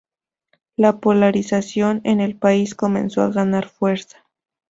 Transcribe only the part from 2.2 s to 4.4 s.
el país comenzó a ganar fuerza.